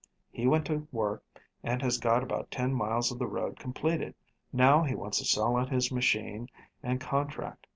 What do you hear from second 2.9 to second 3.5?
of the